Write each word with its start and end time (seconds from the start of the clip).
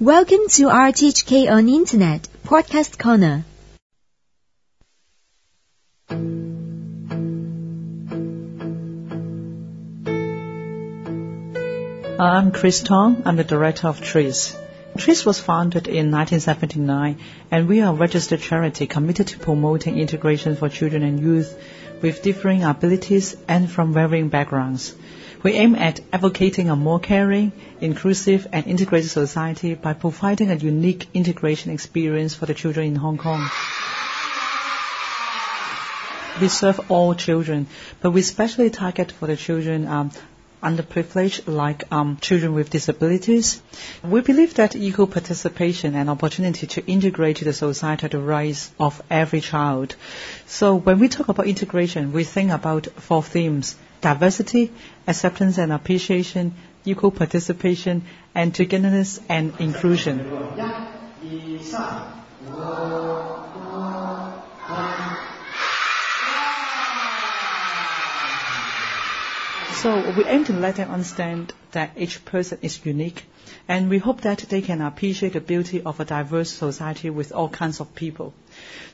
Welcome 0.00 0.46
to 0.50 0.68
RTHK 0.68 1.50
on 1.50 1.68
Internet 1.68 2.28
Podcast 2.44 3.00
Corner. 3.00 3.44
I'm 12.20 12.52
Chris 12.52 12.80
Tong. 12.84 13.24
I'm 13.24 13.34
the 13.34 13.42
director 13.42 13.88
of 13.88 14.00
TREATS. 14.00 14.56
TREATS 14.98 15.24
was 15.24 15.38
founded 15.38 15.86
in 15.86 16.10
1979 16.10 17.18
and 17.52 17.68
we 17.68 17.80
are 17.80 17.92
a 17.92 17.96
registered 17.96 18.40
charity 18.40 18.88
committed 18.88 19.28
to 19.28 19.38
promoting 19.38 19.96
integration 19.96 20.56
for 20.56 20.68
children 20.68 21.04
and 21.04 21.20
youth 21.20 21.56
with 22.02 22.22
differing 22.22 22.64
abilities 22.64 23.36
and 23.46 23.70
from 23.70 23.92
varying 23.92 24.28
backgrounds. 24.28 24.96
We 25.44 25.52
aim 25.52 25.76
at 25.76 26.00
advocating 26.12 26.68
a 26.68 26.74
more 26.74 26.98
caring, 26.98 27.52
inclusive 27.80 28.48
and 28.52 28.66
integrated 28.66 29.08
society 29.08 29.74
by 29.74 29.92
providing 29.92 30.50
a 30.50 30.56
unique 30.56 31.06
integration 31.14 31.70
experience 31.70 32.34
for 32.34 32.46
the 32.46 32.54
children 32.54 32.88
in 32.88 32.96
Hong 32.96 33.18
Kong. 33.18 33.48
We 36.40 36.48
serve 36.48 36.90
all 36.90 37.14
children, 37.14 37.68
but 38.00 38.10
we 38.10 38.22
specially 38.22 38.70
target 38.70 39.12
for 39.12 39.28
the 39.28 39.36
children 39.36 39.86
um, 39.86 40.10
underprivileged 40.62 41.46
like 41.46 41.84
um, 41.92 42.16
children 42.20 42.54
with 42.54 42.70
disabilities. 42.70 43.62
We 44.02 44.20
believe 44.20 44.54
that 44.54 44.76
equal 44.76 45.06
participation 45.06 45.94
and 45.94 46.10
opportunity 46.10 46.66
to 46.66 46.86
integrate 46.86 47.36
to 47.36 47.44
the 47.44 47.52
society 47.52 48.06
are 48.06 48.08
the 48.08 48.18
rights 48.18 48.70
of 48.78 49.00
every 49.10 49.40
child. 49.40 49.96
So 50.46 50.74
when 50.74 50.98
we 50.98 51.08
talk 51.08 51.28
about 51.28 51.46
integration, 51.46 52.12
we 52.12 52.24
think 52.24 52.50
about 52.50 52.86
four 52.86 53.22
themes 53.22 53.76
diversity, 54.00 54.70
acceptance 55.06 55.58
and 55.58 55.72
appreciation, 55.72 56.54
equal 56.84 57.10
participation, 57.10 58.04
and 58.34 58.54
togetherness 58.54 59.20
and 59.28 59.52
inclusion. 59.60 60.24
So 69.82 70.10
we 70.10 70.24
aim 70.24 70.44
to 70.46 70.52
let 70.52 70.74
them 70.74 70.90
understand 70.90 71.52
that 71.70 71.92
each 71.96 72.24
person 72.24 72.58
is 72.62 72.84
unique, 72.84 73.22
and 73.68 73.88
we 73.88 73.98
hope 73.98 74.22
that 74.22 74.38
they 74.38 74.60
can 74.60 74.80
appreciate 74.80 75.34
the 75.34 75.40
beauty 75.40 75.82
of 75.82 76.00
a 76.00 76.04
diverse 76.04 76.50
society 76.50 77.10
with 77.10 77.30
all 77.30 77.48
kinds 77.48 77.78
of 77.78 77.94
people. 77.94 78.34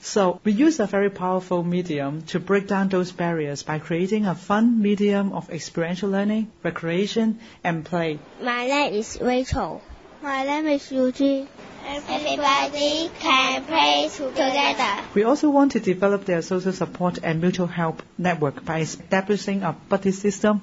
So 0.00 0.42
we 0.44 0.52
use 0.52 0.80
a 0.80 0.86
very 0.86 1.08
powerful 1.08 1.62
medium 1.62 2.20
to 2.32 2.38
break 2.38 2.66
down 2.66 2.90
those 2.90 3.12
barriers 3.12 3.62
by 3.62 3.78
creating 3.78 4.26
a 4.26 4.34
fun 4.34 4.82
medium 4.82 5.32
of 5.32 5.48
experiential 5.48 6.10
learning, 6.10 6.52
recreation, 6.62 7.38
and 7.64 7.82
play. 7.82 8.18
My 8.42 8.66
name 8.66 8.92
is 8.92 9.18
Rachel. 9.22 9.80
My 10.22 10.44
name 10.44 10.66
is 10.66 10.92
Eugene. 10.92 11.48
Everybody 11.86 13.10
can 13.20 13.64
play 13.64 14.08
together. 14.08 15.04
We 15.14 15.24
also 15.24 15.50
want 15.50 15.72
to 15.72 15.80
develop 15.80 16.24
their 16.24 16.40
social 16.42 16.72
support 16.72 17.18
and 17.22 17.40
mutual 17.40 17.66
help 17.66 18.02
network 18.16 18.64
by 18.64 18.80
establishing 18.80 19.62
a 19.62 19.72
buddy 19.88 20.12
system 20.12 20.62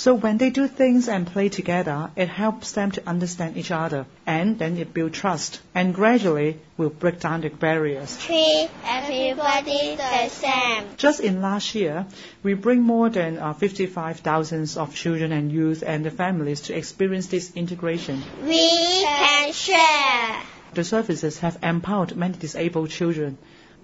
so 0.00 0.14
when 0.14 0.38
they 0.38 0.48
do 0.48 0.66
things 0.66 1.08
and 1.10 1.26
play 1.26 1.50
together, 1.50 2.10
it 2.16 2.26
helps 2.26 2.72
them 2.72 2.90
to 2.90 3.06
understand 3.06 3.58
each 3.58 3.70
other, 3.70 4.06
and 4.26 4.58
then 4.58 4.78
it 4.78 4.94
builds 4.94 5.18
trust, 5.18 5.60
and 5.74 5.94
gradually 5.94 6.56
will 6.78 6.88
break 6.88 7.20
down 7.20 7.42
the 7.42 7.50
barriers. 7.50 8.16
Treat 8.16 8.70
everybody 8.86 9.96
the 9.96 10.28
same. 10.30 10.86
Just 10.96 11.20
in 11.20 11.42
last 11.42 11.74
year, 11.74 12.06
we 12.42 12.54
bring 12.54 12.80
more 12.80 13.10
than 13.10 13.36
uh, 13.36 13.52
55,000 13.52 14.78
of 14.78 14.94
children 14.94 15.32
and 15.32 15.52
youth 15.52 15.84
and 15.86 16.02
the 16.02 16.10
families 16.10 16.62
to 16.62 16.74
experience 16.74 17.26
this 17.26 17.52
integration. 17.54 18.22
We 18.42 18.70
can 19.04 19.52
share. 19.52 20.42
The 20.72 20.84
services 20.84 21.40
have 21.40 21.58
empowered 21.62 22.16
many 22.16 22.38
disabled 22.38 22.88
children 22.88 23.36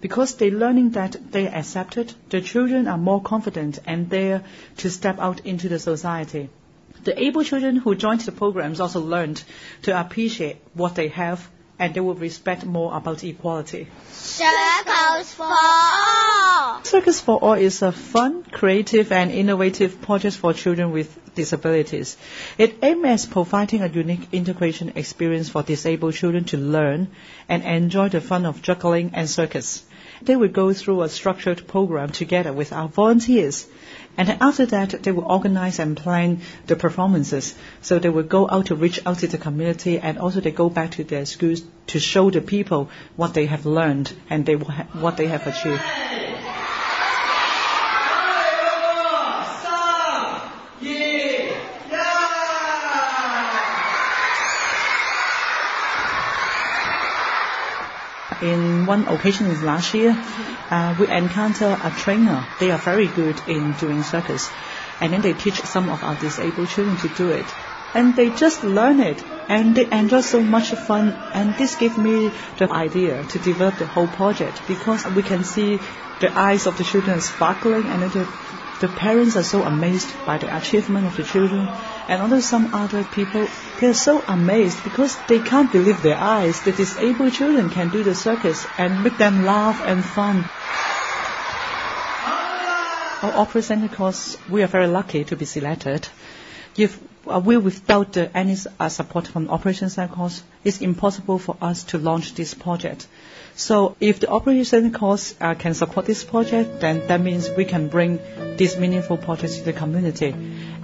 because 0.06 0.36
they're 0.36 0.52
learning 0.52 0.90
that 0.90 1.16
they 1.32 1.48
are 1.48 1.56
accepted, 1.56 2.14
the 2.30 2.40
children 2.40 2.86
are 2.86 2.96
more 2.96 3.20
confident 3.20 3.80
and 3.86 4.08
dare 4.08 4.44
to 4.76 4.88
step 4.88 5.18
out 5.18 5.40
into 5.44 5.68
the 5.68 5.80
society. 5.80 6.48
The 7.02 7.20
able 7.20 7.42
children 7.42 7.74
who 7.74 7.96
joined 7.96 8.20
the 8.20 8.30
programs 8.30 8.78
also 8.78 9.00
learned 9.00 9.42
to 9.82 10.00
appreciate 10.00 10.58
what 10.74 10.94
they 10.94 11.08
have 11.08 11.48
and 11.80 11.92
they 11.92 11.98
will 11.98 12.14
respect 12.14 12.64
more 12.64 12.96
about 12.96 13.24
equality. 13.24 13.88
Circus 14.12 15.34
for 15.34 15.48
All. 15.48 16.84
Circus 16.84 17.20
for 17.20 17.38
All 17.38 17.54
is 17.54 17.82
a 17.82 17.90
fun, 17.90 18.44
creative, 18.44 19.10
and 19.10 19.32
innovative 19.32 20.00
project 20.02 20.36
for 20.36 20.52
children 20.52 20.92
with 20.92 21.34
disabilities. 21.34 22.16
It 22.58 22.76
aims 22.80 23.24
at 23.24 23.30
providing 23.32 23.82
a 23.82 23.88
unique 23.88 24.28
integration 24.30 24.92
experience 24.94 25.48
for 25.48 25.64
disabled 25.64 26.14
children 26.14 26.44
to 26.44 26.56
learn 26.58 27.08
and 27.48 27.64
enjoy 27.64 28.08
the 28.08 28.20
fun 28.20 28.46
of 28.46 28.62
juggling 28.62 29.10
and 29.14 29.28
circus. 29.28 29.82
They 30.22 30.36
will 30.36 30.48
go 30.48 30.72
through 30.72 31.02
a 31.02 31.08
structured 31.08 31.66
program 31.66 32.10
together 32.10 32.52
with 32.52 32.72
our 32.72 32.88
volunteers. 32.88 33.66
And 34.16 34.30
after 34.40 34.66
that, 34.66 35.02
they 35.02 35.12
will 35.12 35.24
organize 35.24 35.78
and 35.78 35.96
plan 35.96 36.40
the 36.66 36.76
performances. 36.76 37.54
So 37.82 37.98
they 37.98 38.08
will 38.08 38.22
go 38.22 38.48
out 38.48 38.66
to 38.66 38.74
reach 38.74 39.00
out 39.04 39.18
to 39.18 39.26
the 39.26 39.38
community 39.38 39.98
and 39.98 40.18
also 40.18 40.40
they 40.40 40.52
go 40.52 40.70
back 40.70 40.92
to 40.92 41.04
their 41.04 41.26
schools 41.26 41.62
to 41.88 41.98
show 41.98 42.30
the 42.30 42.40
people 42.40 42.88
what 43.16 43.34
they 43.34 43.46
have 43.46 43.66
learned 43.66 44.12
and 44.30 44.48
what 44.94 45.16
they 45.16 45.26
have 45.26 45.46
achieved. 45.46 45.82
In 58.40 58.86
one 58.86 59.06
occasion 59.08 59.48
last 59.62 59.94
year, 59.94 60.20
uh, 60.70 60.94
we 60.98 61.08
encounter 61.08 61.76
a 61.82 61.90
trainer. 61.90 62.46
They 62.58 62.70
are 62.70 62.78
very 62.78 63.08
good 63.08 63.40
in 63.48 63.72
doing 63.72 64.02
circus. 64.02 64.50
And 65.00 65.12
then 65.12 65.22
they 65.22 65.34
teach 65.34 65.60
some 65.62 65.88
of 65.88 66.02
our 66.02 66.14
disabled 66.14 66.68
children 66.68 66.96
to 66.98 67.08
do 67.08 67.30
it. 67.30 67.52
And 67.94 68.14
they 68.14 68.30
just 68.30 68.62
learn 68.62 69.00
it. 69.00 69.24
And 69.48 69.74
they 69.74 69.90
enjoy 69.90 70.20
so 70.20 70.42
much 70.42 70.70
fun. 70.72 71.16
And 71.32 71.54
this 71.54 71.76
gave 71.76 71.96
me 71.96 72.32
the 72.58 72.70
idea 72.70 73.24
to 73.24 73.38
develop 73.38 73.76
the 73.76 73.86
whole 73.86 74.08
project 74.08 74.66
because 74.66 75.06
we 75.06 75.22
can 75.22 75.44
see 75.44 75.80
the 76.18 76.36
eyes 76.38 76.66
of 76.66 76.76
the 76.78 76.84
children 76.84 77.20
sparkling 77.20 77.86
and 77.88 78.02
the 78.02 78.28
the 78.80 78.88
parents 78.88 79.36
are 79.36 79.42
so 79.42 79.62
amazed 79.62 80.08
by 80.26 80.38
the 80.38 80.54
achievement 80.56 81.06
of 81.06 81.16
the 81.16 81.24
children, 81.24 81.68
and 82.08 82.22
also 82.22 82.40
some 82.40 82.74
other 82.74 83.04
people, 83.04 83.46
they're 83.80 83.94
so 83.94 84.22
amazed 84.28 84.82
because 84.84 85.16
they 85.28 85.38
can't 85.38 85.72
believe 85.72 86.02
their 86.02 86.16
eyes. 86.16 86.60
The 86.62 86.72
disabled 86.72 87.32
children 87.32 87.70
can 87.70 87.88
do 87.88 88.04
the 88.04 88.14
circus 88.14 88.66
and 88.78 89.02
make 89.02 89.16
them 89.18 89.44
laugh 89.44 89.82
and 89.84 90.04
fun. 90.04 90.44
Our 93.22 93.40
Operation 93.40 93.80
Santa 93.80 93.88
Claus, 93.88 94.36
we 94.48 94.62
are 94.62 94.66
very 94.66 94.86
lucky 94.86 95.24
to 95.24 95.36
be 95.36 95.46
selected. 95.46 96.08
If 96.76 96.98
uh, 97.26 97.40
we 97.44 97.56
without 97.56 98.16
any 98.16 98.56
uh, 98.78 98.88
support 98.88 99.26
from 99.26 99.48
Operation 99.50 99.90
course, 100.08 100.42
it's 100.64 100.80
impossible 100.80 101.38
for 101.38 101.56
us 101.60 101.84
to 101.84 101.98
launch 101.98 102.34
this 102.34 102.54
project. 102.54 103.06
So 103.56 103.96
if 104.00 104.20
the 104.20 104.28
operation 104.28 104.92
cost 104.92 105.36
uh, 105.40 105.54
can 105.54 105.72
support 105.72 106.04
this 106.04 106.22
project, 106.22 106.80
then 106.80 107.06
that 107.06 107.22
means 107.22 107.48
we 107.48 107.64
can 107.64 107.88
bring 107.88 108.20
these 108.58 108.76
meaningful 108.76 109.16
projects 109.16 109.56
to 109.56 109.64
the 109.64 109.72
community. 109.72 110.34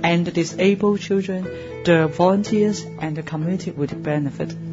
And 0.02 0.26
the 0.26 0.30
disabled 0.32 1.00
children, 1.00 1.44
the 1.84 2.08
volunteers, 2.08 2.82
and 2.82 3.14
the 3.14 3.22
community 3.22 3.70
would 3.70 4.02
benefit. 4.02 4.71